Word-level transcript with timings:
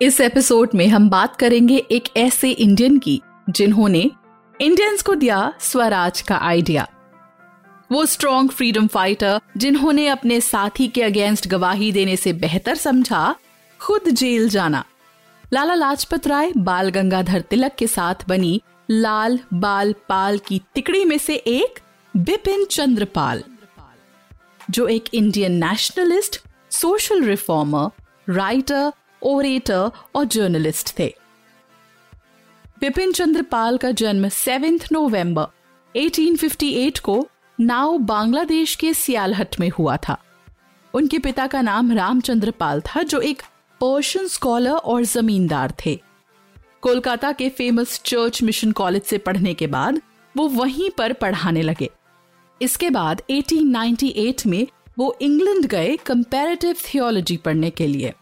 इस 0.00 0.20
एपिसोड 0.20 0.70
में 0.74 0.86
हम 0.86 1.08
बात 1.10 1.36
करेंगे 1.36 1.76
एक 1.90 2.04
ऐसे 2.16 2.50
इंडियन 2.50 2.98
की, 2.98 3.20
जिन्होंने 3.50 4.10
इंडियंस 4.60 5.02
को 5.02 5.14
दिया 5.14 5.52
स्वराज 5.60 6.20
का 6.20 6.36
आइडिया। 6.36 6.86
वो 7.92 8.04
स्ट्रॉन्ग 8.06 8.50
फ्रीडम 8.50 8.86
फाइटर 8.86 9.40
जिन्होंने 9.56 10.06
अपने 10.08 10.40
साथी 10.40 10.88
के 10.88 11.02
अगेंस्ट 11.02 11.46
गवाही 11.48 11.90
देने 11.92 12.16
से 12.16 12.32
बेहतर 12.32 12.74
समझा, 12.74 13.34
खुद 13.80 14.08
जेल 14.10 14.48
जाना। 14.48 14.84
लाला 15.52 15.74
लाजपत 15.74 16.26
राय 16.26 16.52
बाल 16.56 16.90
गंगाधर 16.90 17.40
तिलक 17.40 17.74
के 17.78 17.86
साथ 17.86 18.28
बनी 18.28 18.60
लाल 18.90 19.38
बाल 19.54 19.94
पाल 20.08 20.38
की 20.38 20.60
तिकड़ी 20.74 21.04
में 21.04 21.18
से 21.18 21.34
एक 21.36 21.80
बिपिन 22.14 22.64
चंद्रपाल, 22.64 23.42
जो 24.70 24.86
एक 24.88 25.14
Indian 25.14 25.64
nationalist 25.64 26.40
social 26.72 27.24
reformer 27.24 28.32
writer 28.32 28.92
orator 29.24 29.90
और 30.14 30.24
जर्नलिस्ट 30.24 30.98
थे। 30.98 31.14
बिपिन 32.80 33.12
चंद्र 33.12 33.42
पाल 33.42 33.78
का 33.78 33.90
जन्म 33.90 34.28
सेवेंथ 34.28 34.78
नवंबर 34.92 35.46
1858 35.96 36.98
को 36.98 37.28
नाव 37.60 37.98
बांग्लादेश 37.98 38.74
के 38.74 38.94
सियालहट 38.94 39.60
में 39.60 39.70
हुआ 39.70 39.96
था। 39.96 40.22
उनके 40.94 41.18
पिता 41.18 41.46
का 41.46 41.62
नाम 41.62 41.92
रामचंद्र 41.92 42.50
पाल 42.50 42.80
था, 42.80 43.02
जो 43.02 43.20
एक 43.20 43.42
पर्शियन 43.80 44.28
स्कॉलर 44.28 44.70
और 44.70 45.04
जमींदार 45.04 45.72
थे। 45.86 46.00
कोलकाता 46.80 47.32
के 47.32 47.48
फ़ेमस 47.48 48.02
चर्च 48.04 48.42
मिशन 48.42 48.72
कॉलेज 48.72 49.02
से 49.02 49.18
पढ़ने 49.18 49.54
के 49.54 49.66
बाद 49.66 50.00
वो 50.36 50.48
वहीं 50.48 50.90
पर 50.90 51.12
पढ़ाने 51.12 51.62
लगे। 51.62 51.90
इसके 52.62 52.90
बाद 52.90 53.22
1898 53.30 54.46
में 54.46 54.66
वो 54.98 55.16
इंग्लैंड 55.20 55.66
गए 55.66 55.96
कंपैरेटिव 55.96 56.74
थियोलॉजी 56.74 57.36
पढ़ने 57.36 57.70
के 57.70 57.86
लिए। 57.86 58.12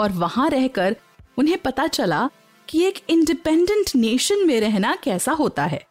और 0.00 0.12
वहाँ 0.12 0.48
रहकर 0.50 0.96
उन्हें 1.38 1.58
पता 1.58 1.86
चला 1.86 2.28
कि 2.68 2.82
एक 2.84 3.00
इंडिपेंडेंट 3.08 3.90
नेशन 3.96 4.46
में 4.46 4.60
रहना 4.60 4.94
कैसा 4.94 5.32
होता 5.32 5.64
है। 5.64 5.84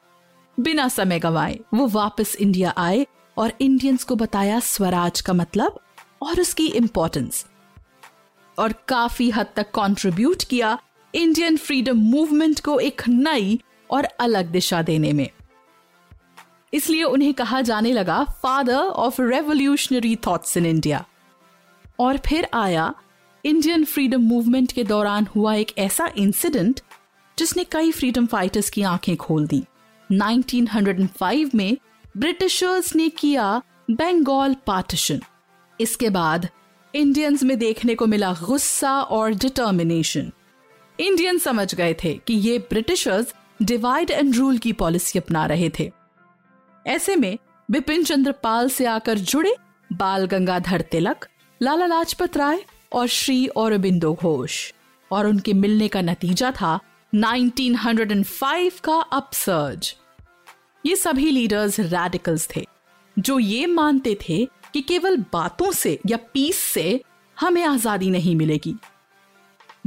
बिना 0.57 0.87
समय 0.87 1.19
गवाए, 1.19 1.59
वो 1.73 1.87
वापस 1.87 2.35
इंडिया 2.35 2.73
आए 2.77 3.05
और 3.37 3.53
इंडियंस 3.61 4.03
को 4.03 4.15
बताया 4.15 4.59
स्वराज 4.59 5.21
का 5.21 5.33
मतलब 5.33 5.79
और 6.21 6.39
उसकी 6.41 6.67
इंपॉर्टेंस 6.67 7.45
और 8.57 8.73
काफ़ी 8.87 9.29
हद 9.29 9.47
तक 9.55 9.71
कंट्रीब्यूट 9.71 10.43
किया 10.43 10.77
इंडियन 11.13 11.57
फ्रीडम 11.57 11.97
मूवमेंट 11.97 12.59
को 12.59 12.79
एक 12.79 13.01
नई 13.09 13.59
और 13.91 14.05
अलग 14.19 14.45
दिशा 14.45 14.81
देने 14.81 15.13
में। 15.13 15.29
इसलिए 16.73 17.03
उन्हें 17.03 17.33
कहा 17.33 17.61
जाने 17.61 17.91
लगा 17.91 18.23
father 18.43 18.75
of 18.75 19.21
revolutionary 19.21 20.15
thoughts 20.15 20.57
in 20.57 20.65
India 20.65 21.05
और 21.99 22.17
फिर 22.17 22.47
आया 22.53 22.93
इंडियन 23.45 23.83
फ्रीडम 23.85 24.21
मूवमेंट 24.21 24.71
के 24.71 24.83
दौरान 24.83 25.27
हुआ 25.35 25.53
एक 25.53 25.77
ऐसा 25.77 26.11
इंसिडेंट 26.17 26.79
जिसने 27.37 27.63
कई 27.63 27.91
फ्रीडम 27.91 28.25
फाइटर्स 28.25 28.69
की 28.69 28.81
आँखें 28.81 29.17
खोल 29.17 29.47
दी। 29.47 29.63
1905 30.09 31.55
में 31.55 31.77
ब्रिटिशर्स 32.17 32.95
ने 32.95 33.09
किया 33.09 33.61
बंगाल 33.91 34.55
पार्टीशन 34.67 35.21
इसके 35.81 36.09
बाद 36.09 36.47
इंडियंस 36.95 37.43
में 37.43 37.59
देखने 37.59 37.95
को 37.95 38.05
मिला 38.05 38.33
गुस्सा 38.33 39.01
और 39.01 39.33
डिटर्मिनेशन 39.33 40.31
इंडियन 40.99 41.37
समझ 41.37 41.75
गए 41.75 41.93
थे 41.93 42.13
कि 42.27 42.33
ये 42.33 42.57
ब्रिटिशर्स 42.57 43.33
डिवाइड 43.61 44.11
एंड 44.11 44.35
रूल 44.35 44.57
की 44.57 44.73
पॉलिसी 44.73 45.19
अपना 45.19 45.45
रहे 45.45 45.69
थे। 45.79 45.91
ऐसे 46.87 47.15
में 47.15 47.37
बिपिन 47.71 48.03
चंद्र 48.03 48.31
पाल 48.31 48.69
से 48.69 48.85
आकर 48.85 49.17
जुड़े 49.17 49.55
बाल 49.93 50.25
गंगाधर 50.25 50.81
तिलक, 50.81 51.27
लाला 51.61 51.85
लाजपत 51.85 52.37
राय 52.37 52.65
और 52.91 53.07
श्री 53.09 53.47
औरबिंदो 53.47 54.13
घोष। 54.13 54.71
और 55.11 55.27
उनके 55.27 55.53
मिलने 55.55 55.87
का 55.87 56.01
नतीजा 56.01 56.51
था 56.51 56.79
1905 57.13 58.79
का 58.79 58.95
अपसर्ज। 58.95 59.93
ये 60.83 60.95
सभी 60.95 61.29
लीडर्स 61.31 61.79
रेडिकल्स 61.79 62.47
थे, 62.55 62.65
जो 63.17 63.39
ये 63.39 63.65
मानते 63.67 64.17
थे 64.21 64.45
कि 64.73 64.81
केवल 64.81 65.17
बातों 65.33 65.71
से 65.71 65.97
या 66.07 66.17
पीस 66.33 66.57
से 66.57 67.01
हमें 67.37 67.63
आज़ादी 67.63 68.09
नहीं 68.09 68.35
मिलेगी, 68.35 68.75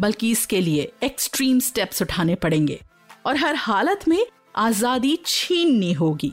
बल्कि 0.00 0.30
इसके 0.30 0.60
लिए 0.60 0.92
एक्सट्रीम 1.02 1.58
स्टेप्स 1.60 2.02
उठाने 2.02 2.34
पड़ेंगे 2.34 2.80
और 3.26 3.36
हर 3.36 3.54
हालत 3.56 4.08
में 4.08 4.26
आज़ादी 4.56 5.18
छीननी 5.26 5.92
होगी। 5.92 6.32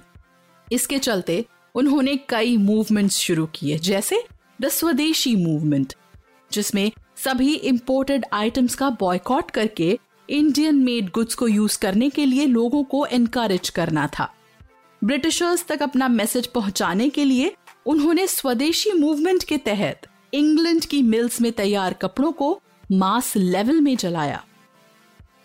इसके 0.68 0.97
चलते 1.00 1.44
उन्होंने 1.75 2.16
कई 2.30 2.57
मूवमेंट्स 2.57 3.18
शुरू 3.18 3.46
किए, 3.46 3.78
जैसे 3.78 4.24
द 4.62 4.68
स्वदेशी 4.69 5.36
मूवमेंट 5.38 5.94
जिसमें 6.52 6.92
सभी 7.24 7.54
इंपोर्टेड 7.54 8.26
आइटम्स 8.34 8.76
का 8.76 8.90
बॉयकॉट 8.90 9.52
करके 9.52 9.98
इंडियन 10.30 10.76
मेड 10.76 11.10
गुड्स 11.10 11.36
को 11.36 11.48
यूज़ 11.48 11.80
करने 11.80 12.10
के 12.10 12.26
लिए 12.26 12.46
लोगों 12.46 12.84
को 12.84 13.06
एनकरेज 13.06 13.70
करना 13.70 14.08
था। 14.08 14.34
ब्रिटिशर्स 15.02 15.66
तक 15.66 15.84
अपना 15.84 16.08
मैसेज 16.08 16.48
पहुँचाने 16.48 17.10
के 17.10 17.24
लिए 17.26 17.56
उन्होंने 17.86 18.28
स्वदेशी 18.28 18.92
मूवमेंट 18.92 19.44
के 19.44 19.58
तहत 19.58 20.08
इंग्लैंड 20.34 20.86
की 20.86 21.02
मिल्स 21.02 21.42
में 21.42 21.52
तैयार 21.52 21.94
कपड़ों 21.94 22.32
को 22.32 22.60
मास 22.92 23.36
लेवल 23.36 23.81
में 23.81 23.96
जलाया। 23.98 24.44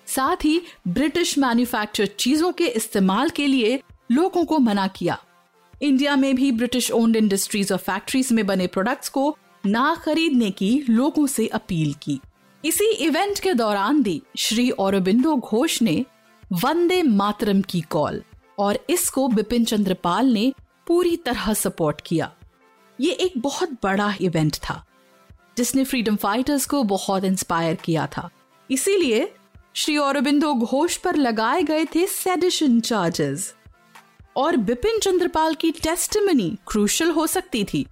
साथ 0.07 0.45
ही 0.45 0.61
ब्रिटिश 0.89 1.37
मैन्युफैक्चर 1.39 2.07
चीज़ों 2.07 2.53
के 2.53 2.67
इस्तेमाल 2.67 3.31
के 3.31 3.47
लिए 3.47 3.81
लोगों 4.13 4.45
को 4.45 4.59
मना 4.59 4.87
किया। 4.87 5.19
इंडिया 5.83 6.17
में 6.17 6.35
भी 6.35 6.51
ब्रिटिश 6.53 6.91
ओन्ड 6.91 7.17
इंडस्ट्रीज़ 7.17 7.73
और 7.73 7.79
फैक्ट्रीज 7.79 8.33
में 8.33 8.47
बने 8.47 8.67
प्रोडक्ट्स 8.67 9.09
को 9.09 9.37
ना 9.67 9.95
खरीदने 9.95 10.51
की 10.51 10.85
लोगों 10.89 11.27
से 11.27 11.47
अपील 11.47 11.95
की। 12.03 12.21
इसी 12.65 12.91
इवेंट 12.97 13.39
के 13.39 13.53
दौरान 13.55 14.03
दी 14.03 14.21
श्री 14.39 14.69
औरबिंदो 14.71 15.35
घोष 15.37 15.81
ने 15.83 16.05
वंदे 16.53 17.03
मातरम 17.03 17.61
की 17.63 17.81
कॉल 17.81 18.23
और 18.59 18.79
इसको 18.91 19.27
बिपिन 19.29 19.65
चंद्रपाल 19.65 20.27
ने 20.27 20.53
पूरी 20.87 21.17
तरह 21.17 21.53
सपोर्ट 21.55 22.01
किया। 22.01 22.31
ये 22.99 23.13
एक 23.13 23.33
बहुत 23.39 23.73
बड़ा 23.83 24.13
इवेंट 24.21 24.57
था, 24.59 24.85
जिसने 25.57 25.85
फ्रीडम 25.85 26.17
फाइटर्स 26.17 26.67
को 26.67 26.83
बहुत 26.85 27.25
इंस्पायर 27.25 27.75
किया 27.75 28.07
था। 28.07 28.29
इसीलिए 28.71 29.33
श्री 29.75 29.97
औरबिंदो 29.97 30.53
घोष 30.55 30.97
पर 30.97 31.17
लगाए 31.17 31.63
गए 31.63 31.85
थे 31.85 32.07
सेडिशन 32.07 32.81
चार्जेस 32.81 33.55
और 34.37 34.57
बिपिन 34.57 34.99
चंद्रपाल 34.99 35.55
की 35.55 35.71
टेस्टमनी 35.73 36.57
क्रूशल 36.67 37.11
हो 37.11 37.27
सकती 37.27 37.65
थी। 37.65 37.87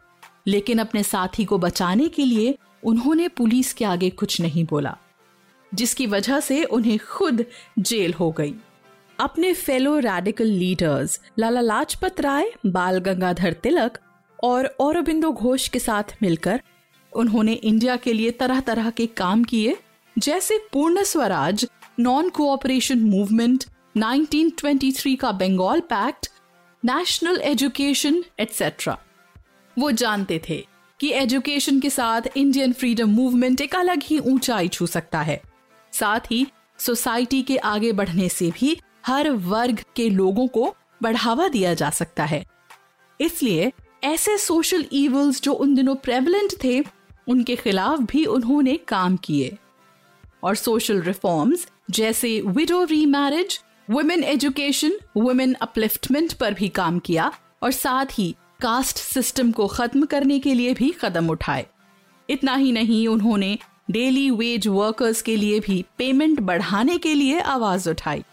लेकिन 0.47 0.79
अपने 0.79 1.03
साथी 1.03 1.45
को 1.45 1.59
बचाने 1.59 2.09
के 2.09 2.25
लिए 2.25 2.57
उन्होंने 2.85 3.29
पुलिस 3.29 3.73
के 3.73 3.85
आगे 3.85 4.11
कुछ 4.11 4.41
नहीं 4.41 4.65
बोला, 4.65 4.97
जिसकी 5.73 6.07
वजह 6.07 6.41
से 6.41 6.63
उन्हें 6.65 6.99
खुद 7.09 7.45
जेल 7.79 8.13
हो 8.13 8.31
गई। 8.31 8.55
अपने 9.19 9.53
fellow 9.55 9.99
radical 9.99 10.47
leaders 10.47 11.21
Lala 11.39 11.61
Lajpat 11.61 12.21
Rai, 12.21 12.53
Bal 12.67 12.99
Gangadhar 12.99 13.53
Tilak 13.53 13.99
और 14.39 14.67
औरबिंदो 14.81 15.31
घोष 15.33 15.69
के 15.69 15.79
साथ 15.79 16.17
मिलकर 16.23 16.63
उन्होंने 17.13 17.53
इंडिया 17.53 17.97
के 17.97 18.13
लिए 18.13 18.31
तरह 18.31 18.61
तरह 18.61 18.91
के 18.91 19.07
काम 19.07 19.45
किए, 19.45 19.77
जैसे 20.17 20.59
पूर्ण 20.73 21.03
स्वराज 21.05 21.67
नॉन 22.01 22.29
कोऑपरेशन 22.31 23.01
मूवमेंट 23.01 23.65
1923 23.97 25.17
का 25.17 25.33
Bengal 25.33 25.81
pact 25.89 26.29
national 26.83 27.41
education 27.45 28.23
etcetera 28.41 28.99
वो 29.79 29.91
जानते 29.91 30.41
थे 30.49 30.67
कि 31.01 31.11
एजुकेशन 31.11 31.81
के 31.81 31.91
साथ 31.91 32.23
इंडियन 32.37 32.73
फ्रीडम 32.73 33.09
मूवमेंट 33.09 33.61
एक 33.61 33.75
अलग 33.75 34.03
ही 34.03 34.19
ऊंचाई 34.19 34.69
छू 34.69 34.87
सकता 34.87 35.21
है। 35.21 35.43
साथ 35.93 36.21
ही, 36.31 36.47
सोसाइटी 36.79 37.43
के 37.43 37.57
आगे 37.57 37.93
बढ़ने 37.93 38.29
से 38.29 38.51
भी 38.51 38.81
हर 39.07 39.31
वर्ग 39.31 39.85
के 39.97 40.11
लोगों 40.11 40.47
को 40.47 40.75
बढ़ावा 41.03 41.49
दिया 41.49 41.75
जा 41.75 41.91
सकता 41.91 42.25
है। 42.25 42.47
इसलिए 43.21 43.73
ऐसे 44.05 44.39
सोशल 44.39 44.87
इवल्स 44.93 45.43
जो 45.43 45.53
उन 45.53 45.75
दिनों 45.75 45.95
प्रेवलेंट 45.95 46.65
थे, 46.65 46.85
उनके 47.29 47.57
खिलाफ 47.57 47.99
भी 47.99 48.25
उन्होंने 48.25 48.77
काम 48.77 49.17
किए। 49.17 49.57
और 50.43 50.55
सोशल 50.55 51.03
रिफॉर्म्स 51.03 51.69
जैसे 51.91 52.43
widow 52.47 52.85
remarriage 53.07 53.61
women 53.91 54.25
education 54.25 54.93
women 55.17 55.53
upliftment 55.53 56.33
पर 56.33 56.55
भी 56.55 56.69
काम 56.69 56.99
किया 56.99 57.33
और 57.63 57.73
साथ 57.73 58.07
ही 58.13 58.35
कास्ट 58.63 58.97
सिस्टम 58.97 59.53
को 59.53 59.67
खत्म 59.67 60.05
करने 60.05 60.39
के 60.39 60.55
लिए 60.55 60.75
भी 60.75 60.95
कदम 61.01 61.29
उठाए। 61.31 61.67
इतना 62.31 62.55
ही 62.55 62.73
नहीं, 62.73 63.09
उन्होंने 63.09 63.59
डेली 63.91 64.31
वेज 64.31 64.69
वर्कर्स 64.69 65.23
के 65.23 65.37
लिए 65.37 65.61
भी 65.61 65.85
पेमेंट 65.99 66.41
बढ़ाने 66.41 66.99
के 66.99 67.15
लिए 67.15 67.41
आवाज़ 67.41 67.91
उठाई। 67.91 68.25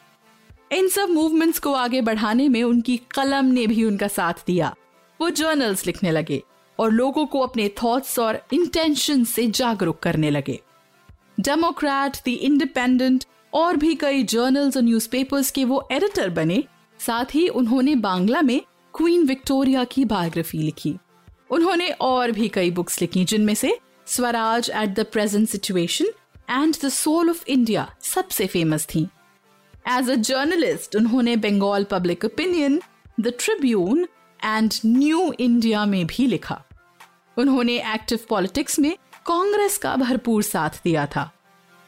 इन 0.71 0.87
सब 0.87 1.09
मूवमेंट्स 1.09 1.59
को 1.59 1.73
आगे 1.73 2.01
बढ़ाने 2.01 2.49
में 2.49 2.63
उनकी 2.63 2.97
कलम 2.97 3.45
ने 3.45 3.67
भी 3.67 3.83
उनका 3.83 4.07
साथ 4.07 4.33
दिया। 4.47 4.75
वो 5.21 5.29
जर्नल्स 5.29 5.85
लिखने 5.85 6.11
लगे 6.11 6.43
और 6.79 6.91
लोगों 6.91 7.25
को 7.25 7.39
अपने 7.39 7.69
थॉट्स 7.83 8.19
और 8.19 8.45
इंटेंशन 8.53 9.23
से 9.23 9.47
जागरूक 9.47 9.99
करने 9.99 10.29
लगे। 10.29 10.59
डेमोक्रेट 11.39 12.15
द 12.15 12.27
इंडिपेंडेंट 12.27 13.25
और 13.53 13.77
भी 13.77 13.95
कई 13.95 14.23
जर्नल्स 14.23 14.77
और 14.77 14.83
न्यूज़पेपर्स 14.83 15.51
के 15.51 15.65
वो 15.65 15.87
एडिटर 15.91 16.29
बने। 16.29 16.63
साथ 16.99 17.35
ही 17.35 17.47
उन्होंने 17.47 17.95
बांग्ला 17.95 18.41
में 18.41 18.61
क्वीन 18.93 19.25
विक्टोरिया 19.25 19.83
की 19.83 20.05
बायोग्राफी 20.05 20.57
लिखी। 20.57 20.95
उन्होंने 21.49 21.89
और 21.91 22.31
भी 22.31 22.47
कई 22.47 22.71
बुक्स 22.71 23.01
लिखी, 23.01 23.25
जिनमें 23.25 23.53
से 23.53 23.77
Swaraj 24.07 24.69
at 24.69 24.89
the 24.89 25.05
present 25.11 25.47
situation 25.49 26.05
and 26.49 26.75
the 26.75 26.89
soul 26.89 27.29
of 27.29 27.43
India 27.47 27.87
सबसे 28.03 28.47
फ़ेमस 28.47 28.85
थी। 28.85 29.07
एज 29.87 30.09
अ 30.09 30.15
जर्नलिस्ट, 30.15 30.95
उन्होंने 30.95 31.35
Bengal 31.37 31.83
public 31.83 32.25
opinion, 32.25 32.81
the 33.19 33.33
tribune 33.39 34.07
and 34.45 34.73
new 34.85 35.31
India 35.39 35.85
में 35.85 36.05
भी 36.07 36.27
लिखा। 36.27 36.61
उन्होंने 37.37 37.77
एक्टिव 37.93 38.19
पॉलिटिक्स 38.29 38.79
में 38.79 38.95
कांग्रेस 39.25 39.77
का 39.77 39.95
भरपूर 39.95 40.43
साथ 40.43 40.81
दिया 40.83 41.05
था। 41.05 41.29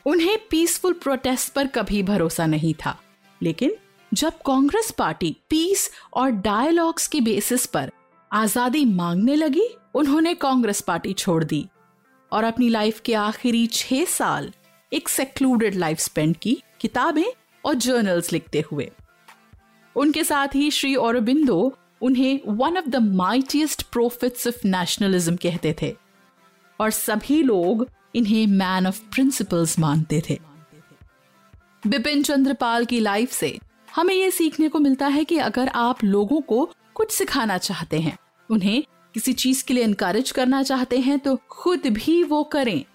उन्हें 0.05 0.37
पीसफुल 0.49 0.93
प्रोटेस्ट 0.93 1.53
पर 1.53 1.67
कभी 1.67 2.03
भरोसा 2.03 2.45
नहीं 2.45 2.73
था, 2.75 2.97
लेकिन 3.41 3.75
जब 4.13 4.41
कांग्रेस 4.45 4.89
पार्टी 4.91 5.35
पीस 5.49 5.89
और 6.13 6.31
डायलॉग्स 6.31 7.07
के 7.07 7.19
बेसिस 7.21 7.65
पर 7.65 7.91
आज़ादी 8.31 8.83
मांगने 8.85 9.35
लगी, 9.35 9.67
उन्होंने 9.95 10.33
कांग्रेस 10.33 10.81
पार्टी 10.81 11.13
छोड़ 11.13 11.43
दी 11.43 11.65
और 12.31 12.43
अपनी 12.43 12.69
लाइफ 12.69 12.99
के 12.99 13.13
आखिरी 13.13 13.65
छह 13.67 14.03
साल 14.05 14.51
एक 14.91 15.09
सेक्लूडेड 15.09 15.75
लाइफ 15.75 15.99
स्पेंड 15.99 16.35
की 16.37 16.57
किताबें 16.81 17.25
और 17.65 17.73
जर्नल्स 17.75 18.31
लिखते 18.33 18.63
हुए। 18.71 18.89
उनके 19.95 20.23
साथ 20.23 20.55
ही 20.55 20.69
श्री 20.71 20.93
औरबिंदो 20.97 21.73
उन्हें 22.01 22.39
one 22.47 22.77
of 22.77 22.89
the 22.89 22.95
mightiest 23.15 23.83
prophets 23.83 24.47
of 24.47 24.67
nationalism 24.67 25.35
कहते 25.35 25.75
थे 25.81 25.95
और 26.79 26.91
सभी 26.91 27.41
लोग 27.43 27.87
इन्हें 28.15 28.45
मैन 28.49 28.87
ऑफ़ 28.87 29.01
प्रिंसिपल्स 29.11 29.79
मानते 29.79 30.21
थे। 30.29 30.39
बिपिन 31.87 32.23
चंद्रपाल 32.23 32.85
की 32.85 32.99
लाइफ 32.99 33.31
से 33.31 33.57
हमें 33.95 34.15
ये 34.15 34.31
सीखने 34.31 34.67
को 34.69 34.79
मिलता 34.79 35.07
है 35.07 35.23
कि 35.25 35.37
अगर 35.37 35.67
आप 35.67 36.03
लोगों 36.03 36.41
को 36.41 36.69
कुछ 36.93 37.11
सिखाना 37.11 37.57
चाहते 37.57 37.99
हैं, 37.99 38.17
उन्हें 38.49 38.83
किसी 39.13 39.33
चीज़ 39.33 39.63
के 39.63 39.73
लिए 39.73 39.83
इनकरेज 39.83 40.31
करना 40.31 40.63
चाहते 40.63 40.99
हैं 40.99 41.19
तो 41.19 41.35
खुद 41.49 41.87
भी 41.87 42.23
वो 42.23 42.43
करें। 42.43 42.85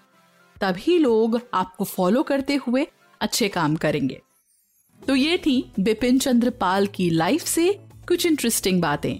तभी 0.61 0.97
लोग 0.97 1.41
आपको 1.53 1.83
फॉलो 1.83 2.23
करते 2.23 2.55
हुए 2.55 2.87
अच्छे 3.21 3.47
काम 3.47 3.75
करेंगे। 3.75 4.21
तो 5.07 5.15
ये 5.15 5.37
थी 5.37 5.71
बिपिन 5.79 6.19
चंद्र 6.19 6.49
पाल 6.49 6.87
की 6.87 7.09
लाइफ 7.09 7.43
से 7.43 7.79
कुछ 8.07 8.25
इंटरेस्टिंग 8.25 8.81
बातें। 8.81 9.19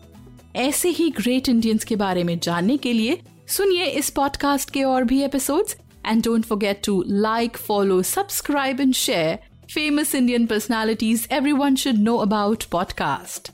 ऐसे 0.56 0.89
ही 0.89 1.09
ग्रेट 1.09 1.50
इंडियंस 1.50 1.83
के 1.83 1.95
बारे 1.95 2.23
में 2.23 2.39
जानने 2.39 2.77
के 2.77 2.94
लिए 2.94 3.21
सुनिए 3.47 3.85
इस 3.85 4.09
पॉडकास्ट 4.09 4.69
के 4.69 4.83
और 4.83 5.03
भी 5.03 5.21
episodes 5.21 5.75
and 6.06 6.23
don't 6.23 6.45
forget 6.45 6.81
to 6.85 7.03
like 7.07 7.57
follow 7.57 8.03
subscribe 8.03 8.81
and 8.81 8.94
share 8.94 9.46
famous 9.69 10.13
Indian 10.13 10.47
personalities 10.47 11.27
everyone 11.29 11.75
should 11.75 11.99
know 11.99 12.21
about 12.21 12.65
podcast. 12.69 13.49